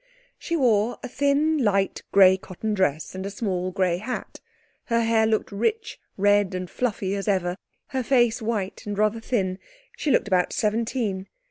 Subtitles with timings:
[0.39, 4.39] She wore a thin light grey cotton dress, and a small grey hat;
[4.85, 7.55] her hair looked rich, red, and fluffy as ever;
[7.89, 9.59] her face white and rather thin.
[9.95, 11.27] She looked about seventeen.